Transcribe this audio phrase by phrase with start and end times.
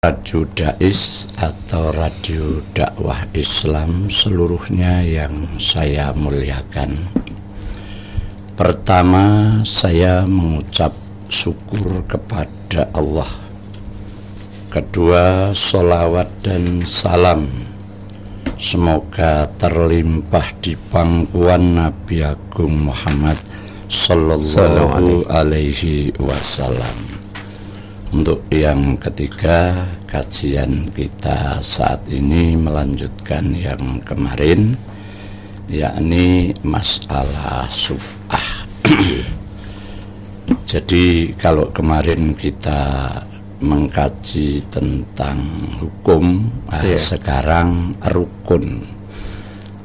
[0.00, 7.04] Radio Dais atau Radio Dakwah Islam seluruhnya yang saya muliakan.
[8.56, 10.96] Pertama, saya mengucap
[11.28, 13.28] syukur kepada Allah.
[14.72, 17.52] Kedua, solawat dan salam
[18.56, 23.36] semoga terlimpah di pangkuan Nabi Agung Muhammad
[23.92, 27.19] Sallallahu Alaihi Wasallam.
[28.10, 34.74] Untuk yang ketiga, kajian kita saat ini melanjutkan yang kemarin,
[35.70, 38.66] yakni masalah sufah.
[40.70, 43.14] Jadi kalau kemarin kita
[43.62, 46.50] mengkaji tentang hukum,
[46.82, 46.98] yeah.
[46.98, 48.90] sekarang rukun.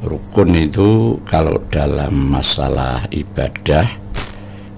[0.02, 4.05] Rukun itu kalau dalam masalah ibadah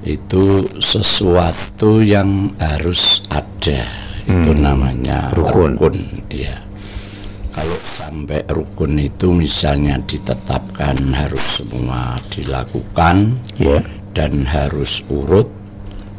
[0.07, 3.83] itu sesuatu yang harus ada
[4.23, 4.63] itu hmm.
[4.63, 5.75] namanya rukun.
[5.75, 5.95] rukun
[6.31, 6.55] ya
[7.51, 13.83] kalau sampai rukun itu misalnya ditetapkan harus semua dilakukan yeah.
[14.15, 15.51] dan harus urut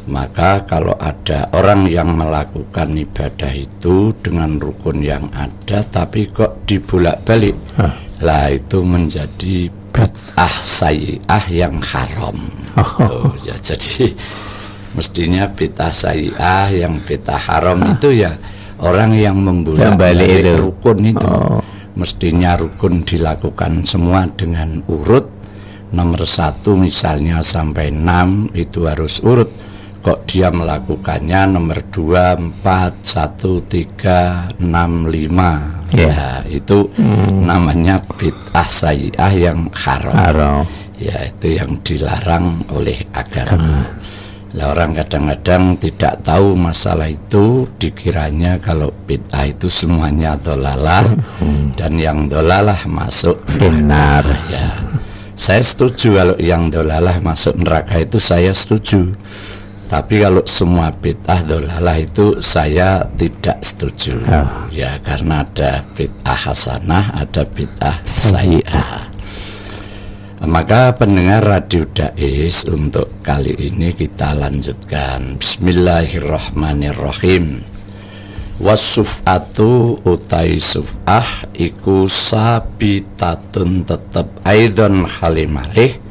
[0.08, 7.56] maka kalau ada orang yang melakukan ibadah itu dengan rukun yang ada tapi kok dibolak-balik
[7.76, 7.92] huh.
[8.24, 12.38] lah itu menjadi bid'ah sayi'ah yang haram.
[12.78, 13.34] Oh.
[13.42, 14.12] ya jadi
[14.96, 17.92] mestinya bid'ah sayi'ah yang bid'ah haram ah.
[17.96, 18.36] itu ya
[18.78, 21.26] orang yang membolak balik rukun itu.
[21.26, 21.60] Oh.
[21.98, 25.26] mestinya rukun dilakukan semua dengan urut.
[25.88, 29.48] Nomor satu misalnya sampai enam itu harus urut
[30.02, 36.42] kok dia melakukannya nomor dua empat satu tiga enam lima yeah.
[36.44, 37.44] ya itu hmm.
[37.46, 40.14] namanya bid'ah sayyah yang haram.
[40.14, 40.62] haram
[40.98, 43.86] ya itu yang dilarang oleh agama
[44.56, 51.04] lah orang kadang-kadang tidak tahu masalah itu dikiranya kalau bid'ah itu semuanya dolalah
[51.44, 51.76] hmm.
[51.76, 54.72] dan yang dolalah masuk benar ya
[55.38, 59.12] saya setuju kalau yang dolalah masuk neraka itu saya setuju
[59.88, 64.20] tapi kalau semua bid'ah dolalah itu saya tidak setuju.
[64.28, 64.68] Oh.
[64.68, 69.16] Ya karena ada bid'ah hasanah, ada bid'ah sayi'ah.
[70.44, 75.34] Maka pendengar Radio Dais untuk kali ini kita lanjutkan.
[75.40, 77.58] Bismillahirrahmanirrahim.
[78.62, 86.07] Wasuf'atu utai suf'ah iku sabitatun tetep aidon halimalih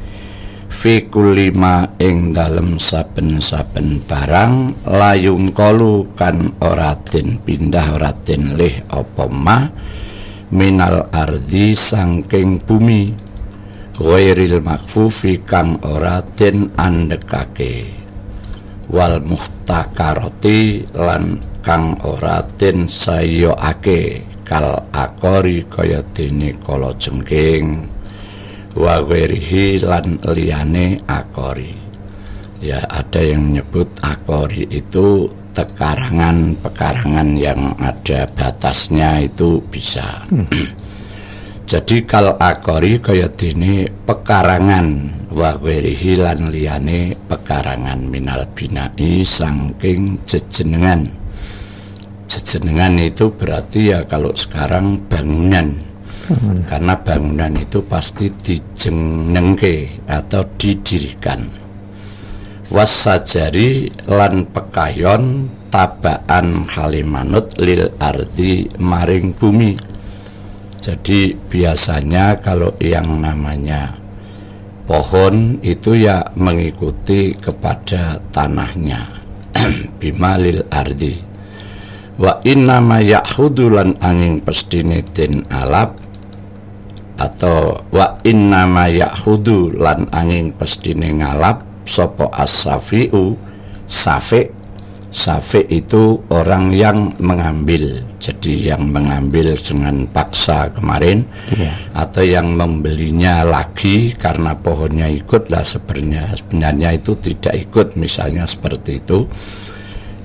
[0.68, 8.76] fi kulima ing dalem saben-saben barang layung kolu kan ora den pindah ora den lih
[8.92, 9.58] apa ma
[10.52, 13.26] minal ardi sangking bumi.
[13.98, 17.90] Ghairil makfufi kang ora den andekake.
[18.94, 27.97] Wal muhtakaroti lan kang ora den sayoake kal akori kaya dene kala jengking
[28.76, 31.72] wa lan liyane akori.
[32.58, 40.26] Ya ada yang menyebut akori itu tekarangan pekarangan yang ada batasnya itu bisa.
[40.28, 40.46] Hmm.
[41.70, 44.86] jadi kalau akori kaya dini pekarangan
[45.32, 47.98] wa lan liyane pekarangan.
[48.10, 51.06] Minal binai sangking jejenengan.
[52.28, 55.80] Jejenengan itu berarti ya kalau sekarang bangunan
[56.68, 61.48] karena bangunan itu pasti dijenengke atau didirikan.
[62.68, 69.72] Wasajari lan pekayon tabaan halimanut lil ardi maring bumi.
[70.78, 73.96] Jadi biasanya kalau yang namanya
[74.84, 79.16] pohon itu ya mengikuti kepada tanahnya.
[80.00, 81.24] Bima lil ardi.
[82.18, 85.00] Wa inna ma ya'khudulan angin pestine
[85.48, 86.07] alap
[87.18, 93.34] atau wa inna ma ya'khudu lan angin pestine ngalap sopo as-safi'u
[93.90, 94.54] safi.
[95.08, 101.72] Safi itu orang yang mengambil jadi yang mengambil dengan paksa kemarin yeah.
[101.96, 109.00] atau yang membelinya lagi karena pohonnya ikut lah sebenarnya sebenarnya itu tidak ikut misalnya seperti
[109.00, 109.24] itu.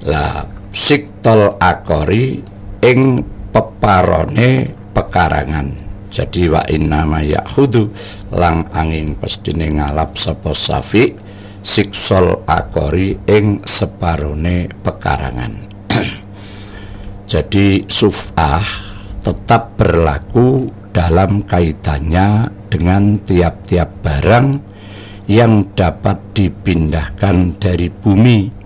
[0.03, 0.43] Lah
[0.75, 2.43] siktol akori
[2.83, 3.23] ing
[3.55, 5.82] peparone pekarangan
[6.13, 7.89] jadi wa inna ma ya'khudu
[8.37, 11.09] lang angin pestine ngalap sapa safi
[11.65, 15.53] siksol akori ing separone pekarangan.
[17.33, 18.61] Jadi sufah
[19.25, 24.47] tetap berlaku dalam kaitannya dengan tiap-tiap barang
[25.25, 28.61] yang dapat dipindahkan dari bumi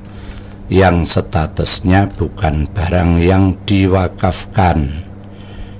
[0.67, 5.06] yang statusnya bukan barang yang diwakafkan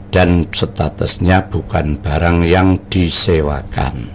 [0.09, 4.07] dan statusnya bukan barang yang disewakan.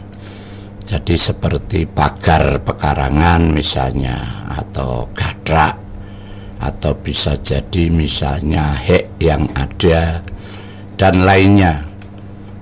[0.82, 5.78] Jadi seperti pagar pekarangan misalnya atau gadrak
[6.62, 10.22] atau bisa jadi misalnya hek yang ada
[10.94, 11.82] dan lainnya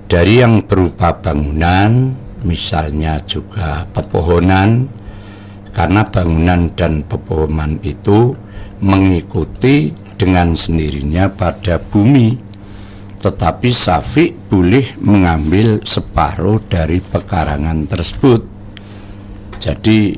[0.09, 4.89] dari yang berupa bangunan misalnya juga pepohonan
[5.71, 8.33] karena bangunan dan pepohonan itu
[8.81, 12.50] mengikuti dengan sendirinya pada bumi
[13.21, 18.41] tetapi Safi boleh mengambil separuh dari pekarangan tersebut.
[19.61, 20.17] Jadi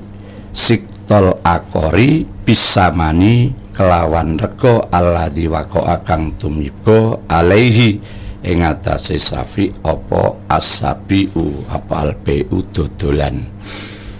[0.55, 7.99] siktol akori bisa mani kelawan rego Allah diwako akang tumibo alaihi
[8.43, 13.51] ing atase safi apa asabiu apa albu dodolan.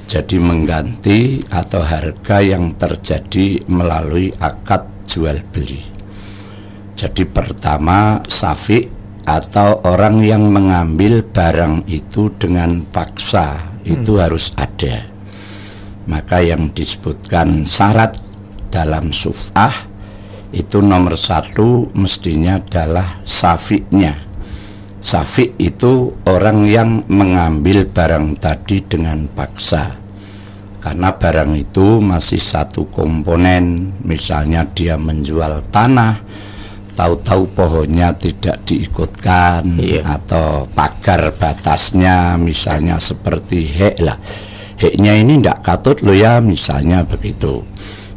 [0.04, 5.93] Jadi mengganti atau harga yang terjadi melalui akad jual beli.
[7.04, 8.88] Jadi pertama safi
[9.28, 14.22] atau orang yang mengambil barang itu dengan paksa itu hmm.
[14.24, 15.04] harus ada.
[16.08, 18.16] Maka yang disebutkan syarat
[18.72, 19.84] dalam sufah
[20.56, 24.16] itu nomor satu mestinya adalah safinya.
[25.04, 30.00] Safi itu orang yang mengambil barang tadi dengan paksa
[30.80, 36.44] karena barang itu masih satu komponen misalnya dia menjual tanah
[36.94, 40.18] tahu-tahu pohonnya tidak diikutkan iya.
[40.18, 44.18] atau pagar batasnya misalnya seperti hek lah.
[44.78, 47.62] Heknya ini tidak katut loh ya misalnya begitu.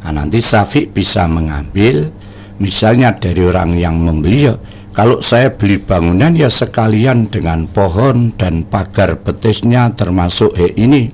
[0.04, 2.08] Nah, nanti Safi bisa mengambil
[2.56, 4.54] misalnya dari orang yang membeli ya
[4.96, 11.12] kalau saya beli bangunan ya sekalian dengan pohon dan pagar betisnya termasuk hek ini.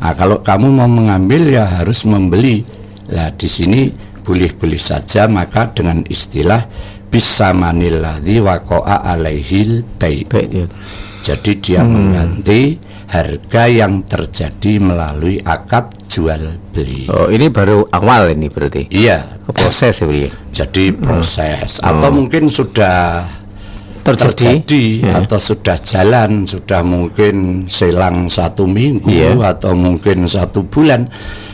[0.00, 2.64] Nah, kalau kamu mau mengambil ya harus membeli.
[3.12, 3.92] Lah di sini
[4.22, 6.64] boleh-boleh saja maka dengan istilah
[7.12, 9.84] bisa manilladzi waqa'a alaihil.
[10.00, 10.64] Ya.
[11.22, 11.92] Jadi dia hmm.
[11.92, 12.80] mengganti
[13.12, 17.06] harga yang terjadi melalui akad jual beli.
[17.12, 18.88] Oh, ini baru awal ini berarti.
[18.88, 20.30] Iya, oh, proses ya.
[20.50, 20.98] Jadi hmm.
[20.98, 21.86] proses hmm.
[21.86, 23.22] atau mungkin sudah
[24.02, 25.12] terjadi, terjadi ya.
[25.22, 29.38] atau sudah jalan, sudah mungkin selang satu minggu ya.
[29.54, 31.06] atau mungkin satu bulan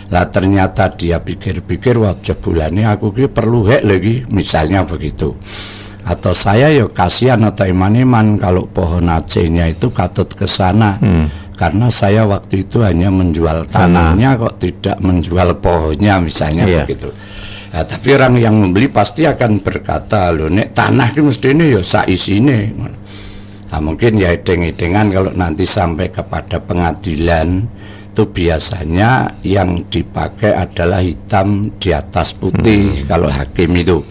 [0.08, 5.37] lah ternyata dia pikir-pikir wajah bulannya aku ki perlu hek lagi misalnya begitu.
[6.08, 10.96] Atau saya ya kasihan atau iman-iman kalau pohon acehnya itu katut ke sana.
[11.00, 11.28] Hmm.
[11.58, 16.87] karena saya waktu itu hanya menjual tanahnya kok tidak menjual pohonnya misalnya yeah.
[16.87, 17.10] begitu.
[17.69, 21.82] Nah, tapi orang yang membeli pasti akan berkata loh nek tanah itu mesti ini ya
[21.84, 22.72] saisine
[23.69, 27.69] nah, mungkin ya hitung-hitungan kalau nanti sampai kepada pengadilan
[28.19, 33.06] itu biasanya yang dipakai adalah hitam di atas putih hmm.
[33.06, 34.03] kalau hakim itu.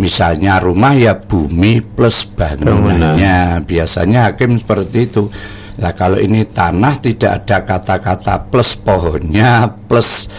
[0.00, 3.60] Misalnya rumah ya bumi plus bangunannya.
[3.68, 5.28] Biasanya hakim seperti itu.
[5.76, 10.32] Lah kalau ini tanah tidak ada kata-kata plus pohonnya plus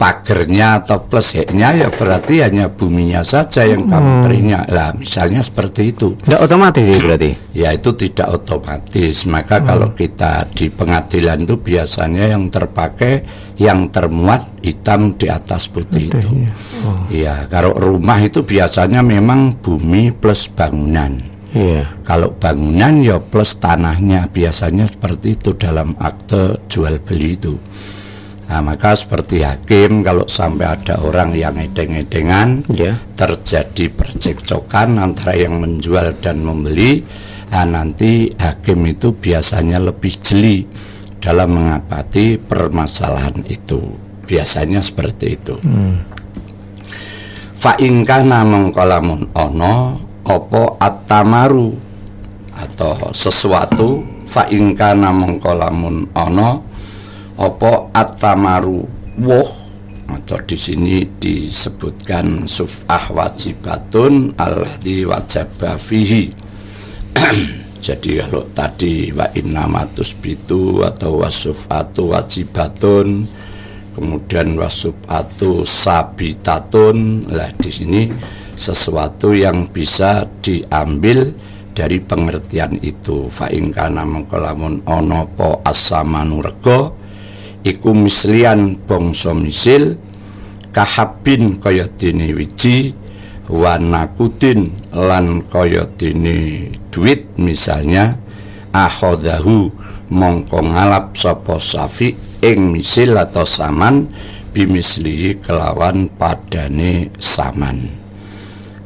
[0.00, 4.22] pagernya atau plus heknya ya berarti hanya buminya saja yang kamu hmm.
[4.24, 9.66] terima lah misalnya seperti itu tidak otomatis sih berarti ya itu tidak otomatis maka hmm.
[9.68, 13.12] kalau kita di pengadilan itu biasanya yang terpakai
[13.60, 16.52] yang termuat hitam di atas putih Betul, itu ya.
[16.80, 17.00] Oh.
[17.12, 21.20] ya kalau rumah itu biasanya memang bumi plus bangunan
[21.52, 21.84] yeah.
[22.08, 27.54] Kalau bangunan ya plus tanahnya biasanya seperti itu dalam akte jual beli itu.
[28.50, 32.98] Nah, maka seperti hakim kalau sampai ada orang yang edeng-edengan yeah.
[33.14, 36.98] terjadi percekcokan antara yang menjual dan membeli,
[37.54, 40.66] nah, nanti hakim itu biasanya lebih jeli
[41.22, 43.78] dalam mengapati permasalahan itu.
[44.26, 45.54] Biasanya seperti itu.
[45.62, 46.02] Hmm.
[47.54, 49.74] Fa'ingkana mengkolamun ono
[50.26, 51.70] opo atamaru
[52.58, 56.69] atau sesuatu fa'ingkana mengkolamun ono
[57.40, 58.84] apa atamaru
[59.24, 59.52] woh.
[60.10, 66.28] Atau di sini disebutkan sufah wajibatun alladhi wajaba fihi.
[67.86, 73.24] Jadi kalau tadi wa innamatus bitu atau wasufatu wajibatun
[73.94, 77.30] kemudian wasufatu sabitatun.
[77.30, 78.10] Lah di sini
[78.58, 81.30] sesuatu yang bisa diambil
[81.70, 83.30] dari pengertian itu.
[83.30, 86.99] Fa ingkana mengkolamun ono po asamanu rego
[87.66, 90.00] iku mislian bangsa misil
[90.70, 92.94] kahabin kaya dene wiji
[93.50, 98.16] wanakudin lan kaya dene duit misalnya
[98.70, 99.70] akhodahu
[100.10, 104.06] mongko ngalap sapa safi ing misil atau saman
[104.50, 107.86] bimisli kelawan padane saman.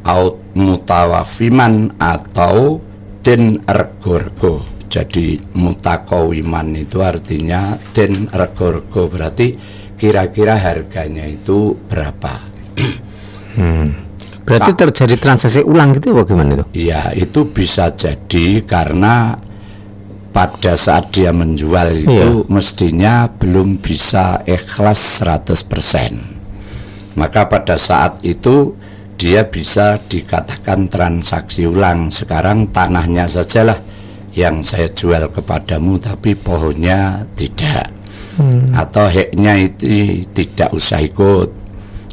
[0.04, 2.76] Aut mutawafiman atau
[3.24, 9.50] den rego jadi mutakowiman itu artinya den rego berarti
[9.98, 12.38] kira-kira harganya itu berapa
[13.58, 13.88] hmm.
[14.46, 19.34] berarti terjadi transaksi ulang gitu bagaimana itu iya itu bisa jadi karena
[20.34, 22.50] pada saat dia menjual itu iya.
[22.50, 27.14] mestinya belum bisa ikhlas 100%.
[27.14, 28.74] Maka pada saat itu
[29.14, 32.10] dia bisa dikatakan transaksi ulang.
[32.10, 33.78] Sekarang tanahnya sajalah
[34.34, 37.90] yang saya jual kepadamu tapi pohonnya tidak.
[38.34, 38.74] Hmm.
[38.74, 41.64] Atau heknya itu tidak usah ikut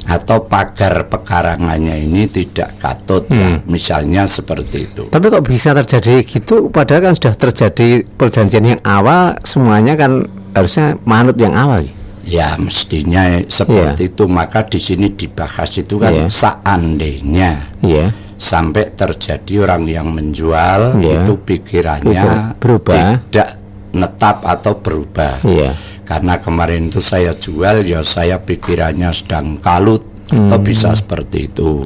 [0.02, 3.38] atau pagar pekarangannya ini tidak katut hmm.
[3.38, 5.04] ya, misalnya seperti itu.
[5.10, 7.88] Tapi kok bisa terjadi gitu padahal kan sudah terjadi
[8.18, 11.82] perjanjian yang awal semuanya kan harusnya manut yang awal
[12.26, 12.58] ya.
[12.58, 14.10] mestinya seperti yeah.
[14.12, 16.30] itu maka di sini dibahas itu kan yeah.
[16.30, 17.52] seandainya
[17.82, 18.10] yeah.
[18.42, 21.22] Sampai terjadi orang yang menjual yeah.
[21.22, 23.62] itu pikirannya berubah tidak
[23.94, 25.46] netap atau berubah.
[25.46, 25.78] Yeah
[26.12, 30.52] karena kemarin itu saya jual ya saya pikirannya sedang kalut hmm.
[30.52, 31.80] atau bisa seperti itu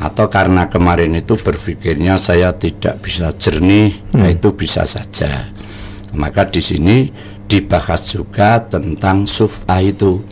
[0.00, 4.24] atau karena kemarin itu berpikirnya saya tidak bisa jernih hmm.
[4.24, 5.52] nah itu bisa saja
[6.16, 7.12] maka di sini
[7.44, 10.24] dibahas juga tentang sufa itu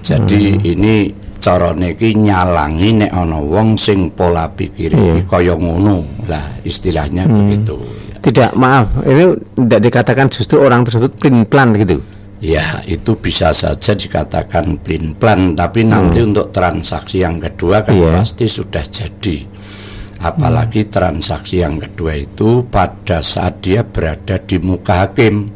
[0.00, 0.64] jadi hmm.
[0.64, 0.96] ini
[1.44, 5.20] carane iki nyalangi nek ana wong sing pola pikir yeah.
[5.28, 7.36] kaya ngono lah istilahnya hmm.
[7.36, 7.76] begitu
[8.24, 9.36] tidak maaf ini
[9.68, 11.12] tidak dikatakan justru orang tersebut
[11.52, 12.00] plan gitu
[12.44, 15.88] Ya itu bisa saja dikatakan plan plan Tapi hmm.
[15.88, 18.20] nanti untuk transaksi yang kedua kan yeah.
[18.20, 19.48] pasti sudah jadi
[20.20, 20.92] Apalagi hmm.
[20.92, 25.48] transaksi yang kedua itu pada saat dia berada di muka hakim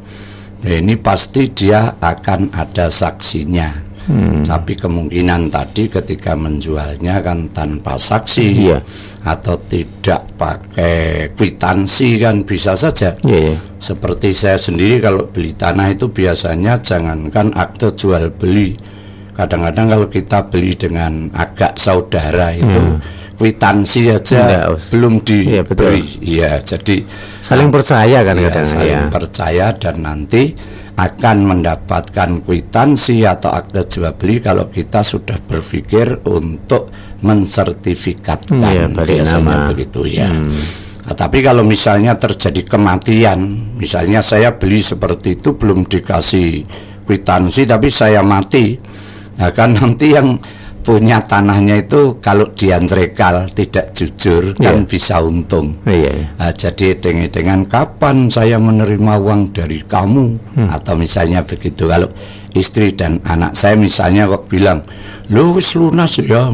[0.64, 4.40] nah, Ini pasti dia akan ada saksinya Hmm.
[4.40, 8.80] Tapi kemungkinan tadi ketika menjualnya kan tanpa saksi yeah.
[9.20, 13.12] atau tidak pakai kwitansi kan bisa saja.
[13.20, 13.58] Yeah, yeah.
[13.76, 18.80] Seperti saya sendiri kalau beli tanah itu biasanya jangankan akte jual beli.
[19.36, 23.36] Kadang-kadang kalau kita beli dengan agak saudara itu hmm.
[23.36, 26.02] kwitansi aja Enggak, belum diberi.
[26.24, 27.04] Iya, jadi
[27.44, 29.12] saling percaya kan ya, kadang saling ya.
[29.12, 30.56] percaya dan nanti
[30.98, 36.90] akan mendapatkan kwitansi atau akte jual beli kalau kita sudah berpikir untuk
[37.22, 39.70] mensertifikatkan ya, biasanya nama.
[39.70, 40.26] begitu ya.
[40.26, 40.50] Hmm.
[41.06, 43.38] Nah, tapi kalau misalnya terjadi kematian,
[43.78, 46.66] misalnya saya beli seperti itu belum dikasih
[47.06, 48.74] kwitansi tapi saya mati,
[49.38, 50.34] nah kan nanti yang
[50.88, 54.72] punya tanahnya itu kalau dianjrekal tidak jujur yeah.
[54.72, 55.76] kan bisa untung.
[55.84, 56.32] Yeah, yeah.
[56.40, 56.96] Nah, jadi
[57.28, 60.68] dengan kapan saya menerima uang dari kamu hmm.
[60.72, 62.08] atau misalnya begitu kalau
[62.56, 64.80] istri dan anak saya misalnya kok bilang
[65.28, 66.48] lu wis lunas ya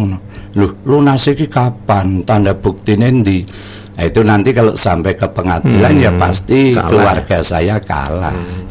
[0.58, 3.46] lu lunas ini kapan tanda bukti nanti
[3.94, 6.18] nah, itu nanti kalau sampai ke pengadilan ya hmm.
[6.18, 6.90] ya pasti kalah.
[6.90, 8.63] keluarga saya kalah hmm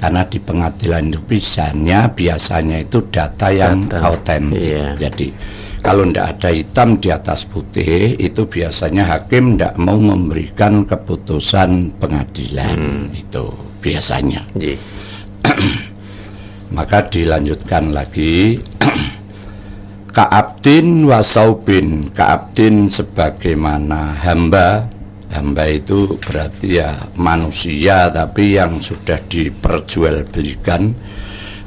[0.00, 4.64] karena di pengadilan itu bisanya biasanya itu data yang autentik.
[4.64, 4.96] Iya.
[4.96, 5.28] Jadi
[5.84, 13.12] kalau tidak ada hitam di atas putih itu biasanya hakim tidak mau memberikan keputusan pengadilan
[13.12, 13.20] hmm.
[13.20, 13.44] itu
[13.84, 14.40] biasanya.
[14.56, 14.80] Iya.
[16.76, 18.56] Maka dilanjutkan lagi
[20.16, 24.88] Kaabdin wasaubin Kaabdin sebagaimana hamba
[25.30, 30.92] hamba itu berarti ya manusia tapi yang sudah diperjualbelikan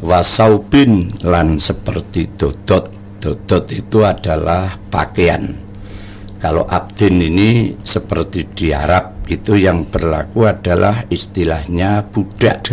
[0.04, 2.92] wasaubin lan seperti dodot.
[3.24, 5.56] Dodot itu adalah pakaian.
[6.44, 12.68] Kalau abdin ini seperti di Arab itu yang berlaku adalah istilahnya budak.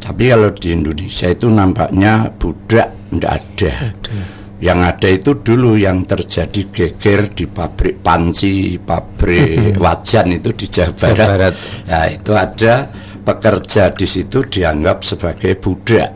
[0.00, 6.02] Tapi kalau di Indonesia itu nampaknya budak tidak ada, ada yang ada itu dulu yang
[6.02, 11.28] terjadi geger di pabrik panci, pabrik wajan itu di Jawa Barat.
[11.30, 11.54] Barat.
[11.86, 12.74] Ya, itu ada
[13.22, 16.10] pekerja di situ dianggap sebagai budak.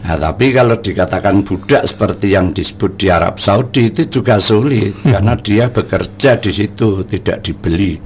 [0.00, 5.36] Nah, tapi kalau dikatakan budak seperti yang disebut di Arab Saudi itu juga sulit karena
[5.36, 8.00] dia bekerja di situ tidak dibeli.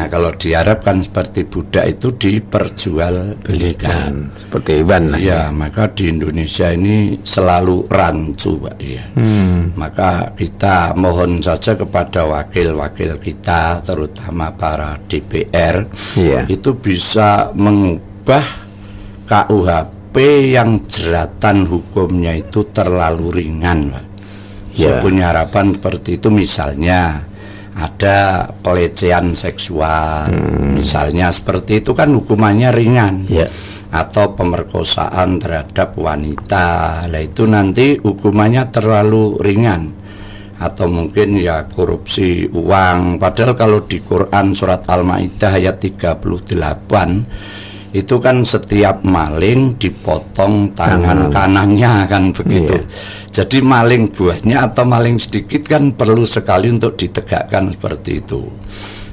[0.00, 5.20] Nah kalau diharapkan seperti budak itu diperjualbelikan seperti Iwan lah.
[5.20, 8.80] Ya, maka di Indonesia ini selalu rancu, Pak.
[8.80, 9.04] Ya.
[9.12, 9.76] Hmm.
[9.76, 15.84] Maka kita mohon saja kepada wakil-wakil kita, terutama para DPR,
[16.16, 16.48] ya.
[16.48, 18.72] itu bisa mengubah
[19.28, 20.16] KUHP
[20.56, 24.04] yang jeratan hukumnya itu terlalu ringan, Pak.
[24.80, 24.96] Ya.
[24.96, 27.28] Saya punya harapan seperti itu misalnya
[27.76, 30.82] ada pelecehan seksual hmm.
[30.82, 33.50] misalnya seperti itu kan hukumannya ringan yeah.
[33.90, 37.04] atau pemerkosaan terhadap wanita.
[37.10, 40.00] Lah itu nanti hukumannya terlalu ringan
[40.60, 43.16] atau mungkin ya korupsi uang.
[43.16, 52.06] Padahal kalau di Quran surat Al-Maidah ayat 38 itu kan setiap maling dipotong tangan kanannya
[52.06, 52.78] kan begitu.
[52.78, 52.86] Iya.
[53.30, 58.42] Jadi maling buahnya atau maling sedikit kan perlu sekali untuk ditegakkan seperti itu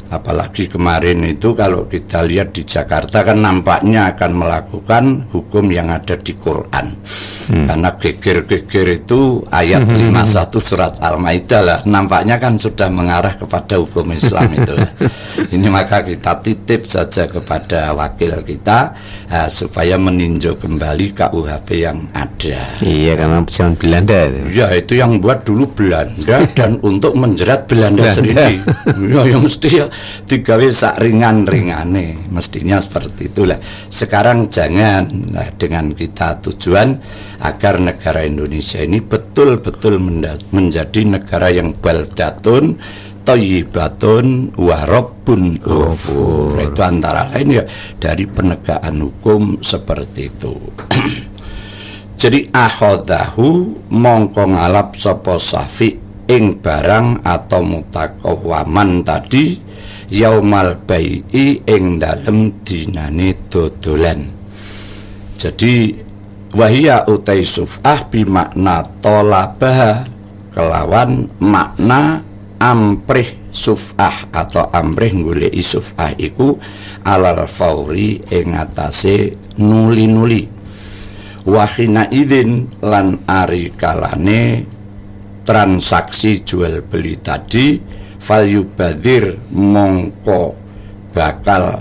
[0.08, 6.16] apalagi kemarin itu kalau kita lihat di Jakarta kan nampaknya akan melakukan hukum yang ada
[6.16, 6.96] di Quran
[7.52, 7.66] hmm.
[7.68, 10.16] karena geger-geger itu ayat hmm.
[10.16, 14.76] 51 surat Al-Maidah lah nampaknya kan sudah mengarah kepada hukum Islam itu
[15.56, 18.96] ini maka kita titip saja kepada wakil kita
[19.28, 24.40] uh, supaya meninjau kembali KUHP yang ada iya karena zaman Belanda itu.
[24.56, 28.16] ya itu yang buat dulu Belanda dan untuk menjerat Belanda, Belanda.
[28.16, 28.56] sendiri
[29.12, 29.86] ya yang mesti ya
[30.26, 32.30] digawe sak ringan-ringane.
[32.34, 35.08] Mestinya seperti itulah sekarang jangan.
[35.34, 36.98] Nah, dengan kita tujuan
[37.42, 40.02] agar negara Indonesia ini betul-betul
[40.52, 42.78] menjadi negara yang baldatun
[43.28, 46.56] toyibatun warobun ghafur.
[46.64, 47.64] Itu antara lain ya
[48.00, 50.56] dari penegakan hukum seperti itu.
[52.22, 55.94] Jadi akhodahu mongko ngalap sopo safi
[56.26, 59.60] ing barang atau mutakawaman tadi
[60.12, 64.32] yaumal bai'i ing dalem dinane dodolan.
[65.38, 65.94] Jadi
[66.56, 70.08] wahia utai suf'ah bimakna tolabah
[70.56, 72.26] kelawan makna
[72.58, 76.58] amprih suf'ah atau amprih goleki suf'ah iku
[77.06, 80.50] alal fauri ing atase nuli-nuli.
[81.48, 84.68] Wahina idin lan ari kalane
[85.48, 87.80] transaksi jual beli tadi
[88.28, 90.52] fal yubadir mongko
[91.16, 91.80] bakal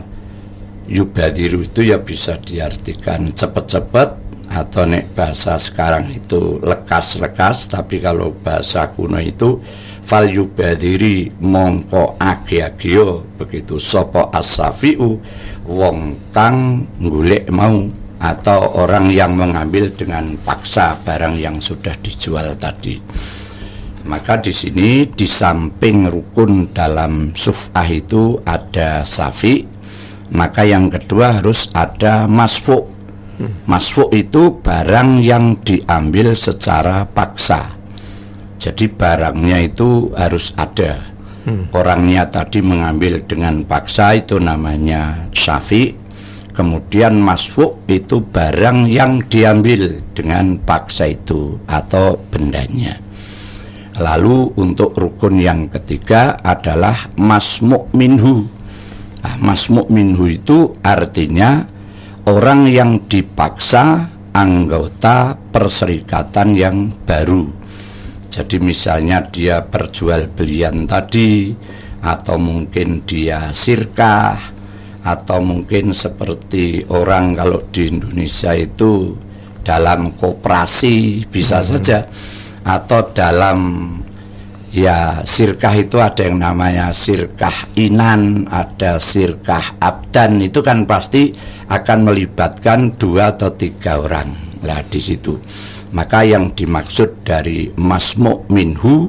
[0.87, 4.11] yubadiru itu ya bisa diartikan cepet-cepet
[4.47, 9.59] atau nek bahasa sekarang itu lekas-lekas tapi kalau bahasa kuno itu
[10.07, 15.19] fal yubadiri mongko age-ageo begitu sopo asafiu
[15.67, 17.91] wong kang ngulek mau
[18.23, 23.03] atau orang yang mengambil dengan paksa barang yang sudah dijual tadi
[24.07, 29.67] maka di sini di samping rukun dalam suf'ah itu ada safi,
[30.31, 32.87] maka yang kedua harus ada masfu.
[33.69, 37.77] Masfu itu barang yang diambil secara paksa.
[38.57, 40.97] Jadi barangnya itu harus ada.
[41.71, 45.95] Orangnya tadi mengambil dengan paksa itu namanya safi.
[46.57, 53.06] Kemudian masfu itu barang yang diambil dengan paksa itu atau bendanya.
[53.97, 58.45] Lalu untuk rukun yang ketiga adalah masmuk minhu.
[59.25, 61.65] Nah, masmuk minhu itu artinya
[62.29, 67.49] orang yang dipaksa anggota perserikatan yang baru.
[68.29, 71.57] Jadi misalnya dia perjual belian tadi
[72.05, 74.37] atau mungkin dia sirkah
[75.01, 79.17] atau mungkin seperti orang kalau di Indonesia itu
[79.65, 81.67] dalam koperasi bisa hmm.
[81.67, 81.99] saja
[82.67, 83.59] atau dalam
[84.75, 91.31] ya sirkah itu ada yang namanya sirkah inan, ada sirkah abdan itu kan pasti
[91.71, 94.35] akan melibatkan dua atau tiga orang
[94.67, 95.39] lah di situ.
[95.95, 99.09] Maka yang dimaksud dari masmuk minhu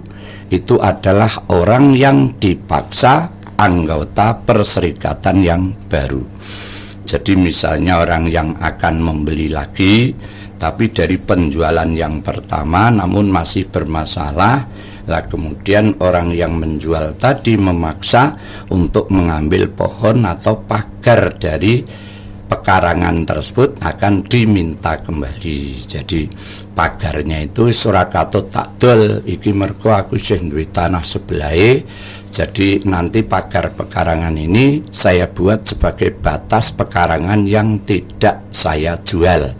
[0.54, 6.22] itu adalah orang yang dipaksa anggota perserikatan yang baru.
[7.08, 10.14] Jadi misalnya orang yang akan membeli lagi
[10.58, 14.68] tapi dari penjualan yang pertama namun masih bermasalah.
[15.08, 18.36] Lah kemudian orang yang menjual tadi memaksa
[18.68, 21.80] untuk mengambil pohon atau pagar dari
[22.52, 25.88] pekarangan tersebut akan diminta kembali.
[25.88, 26.28] Jadi
[26.76, 29.24] pagarnya itu surakato takdol.
[29.24, 31.56] Iki mergo aku sih tanah sebelah
[32.28, 39.56] jadi nanti pagar pekarangan ini saya buat sebagai batas pekarangan yang tidak saya jual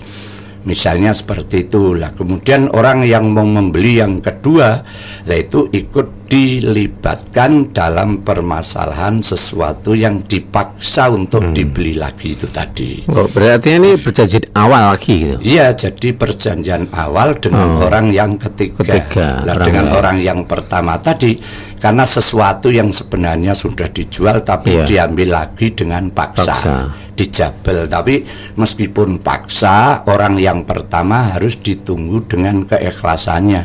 [0.68, 2.12] Misalnya seperti itulah.
[2.12, 4.84] Kemudian orang yang mau membeli yang kedua,
[5.24, 11.56] lah itu ikut dilibatkan dalam permasalahan sesuatu yang dipaksa untuk hmm.
[11.56, 13.08] dibeli lagi itu tadi.
[13.08, 15.40] Oh, berarti ini perjanjian awal lagi gitu.
[15.40, 17.88] Iya, jadi perjanjian awal dengan oh.
[17.88, 18.84] orang yang ketiga.
[18.84, 19.94] ketiga lah dengan ya.
[19.96, 21.40] orang yang pertama tadi
[21.80, 24.84] karena sesuatu yang sebenarnya sudah dijual tapi iya.
[24.84, 26.44] diambil lagi dengan paksa.
[26.44, 28.22] paksa dijabel tapi
[28.54, 33.64] meskipun paksa orang yang pertama harus ditunggu dengan keikhlasannya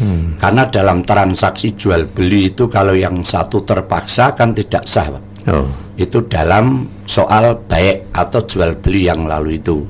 [0.00, 0.40] hmm.
[0.40, 5.12] karena dalam transaksi jual beli itu kalau yang satu terpaksa kan tidak sah
[5.52, 5.68] oh.
[6.00, 9.84] itu dalam soal baik atau jual beli yang lalu itu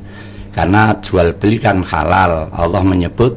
[0.50, 3.35] karena jual beli kan halal Allah menyebut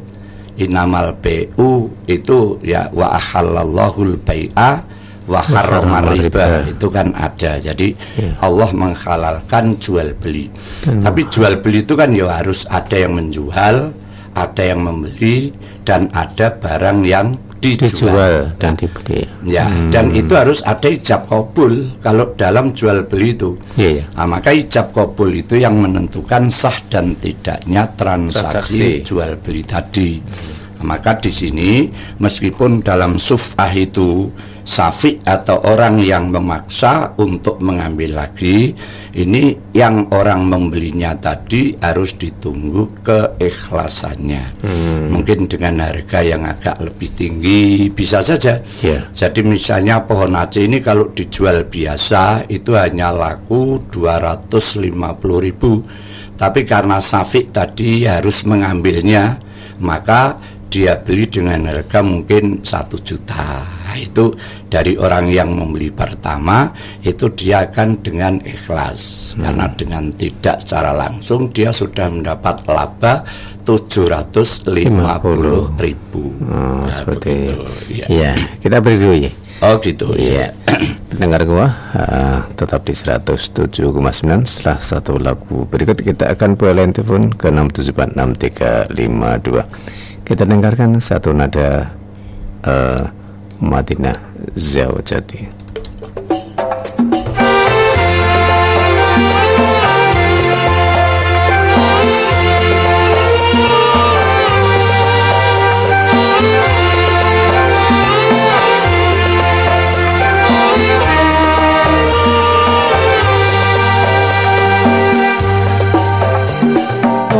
[0.57, 4.81] inamal bu itu ya wa ahallallahul bai'a
[5.27, 8.31] wa harramal riba itu kan ada jadi ya.
[8.39, 10.47] Allah menghalalkan jual beli
[10.87, 11.03] hmm.
[11.03, 13.91] tapi jual beli itu kan ya harus ada yang menjual
[14.37, 15.51] ada yang membeli
[15.83, 19.25] dan ada barang yang dijual, dijual dan dibeli.
[19.43, 19.89] Ya, hmm.
[19.89, 23.57] dan itu harus ada ijab kabul kalau dalam jual beli itu.
[23.75, 24.07] Yeah, yeah.
[24.13, 28.87] Nah, maka ijab kabul itu yang menentukan sah dan tidaknya transaksi, transaksi.
[29.01, 30.21] jual beli tadi.
[30.77, 31.89] Nah, maka di sini
[32.21, 34.29] meskipun dalam sufah itu
[34.67, 38.75] safi atau orang yang memaksa untuk mengambil lagi
[39.15, 45.07] ini yang orang membelinya tadi harus ditunggu keikhlasannya hmm.
[45.07, 49.07] mungkin dengan harga yang agak lebih tinggi bisa saja yeah.
[49.15, 54.91] jadi misalnya pohon aceh ini kalau dijual biasa itu hanya laku 250
[55.47, 55.79] ribu
[56.35, 59.39] tapi karena Safi tadi harus mengambilnya
[59.79, 60.35] maka
[60.67, 63.63] dia beli dengan harga mungkin satu juta
[63.97, 64.35] itu
[64.67, 66.69] dari orang yang membeli pertama
[67.01, 69.41] itu dia akan dengan ikhlas hmm.
[69.41, 73.23] karena dengan tidak secara langsung dia sudah mendapat laba
[73.63, 74.67] 750
[75.81, 77.57] ribu oh, nah, seperti itu
[77.91, 78.05] ya.
[78.07, 80.53] ya kita beri dulu ya Oh gitu ya.
[81.09, 83.73] Pendengar gua uh, tetap di 107,9
[84.45, 89.97] setelah satu lagu berikut kita akan boleh telepon ke 6746352.
[90.26, 91.92] Kita dengarkan satu nada
[92.64, 93.02] uh,
[93.62, 94.18] Madinah
[94.54, 95.62] Zawjati.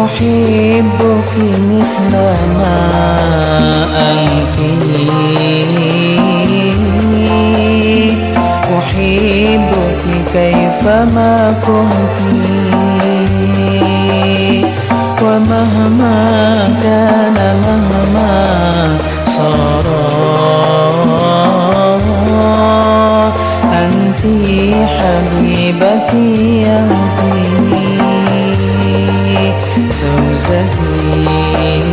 [0.04, 1.05] أحبك
[1.71, 2.11] مثل
[2.57, 2.79] ما
[4.11, 4.57] أنت
[8.77, 12.17] أحبك كيفما كنت
[15.21, 18.97] ومهما كان مهما
[19.37, 19.85] صار
[23.73, 24.21] أنت
[24.97, 26.66] حبيبتي
[30.47, 31.87] زهير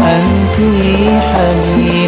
[0.00, 0.56] أنت
[1.20, 2.01] حبيبي.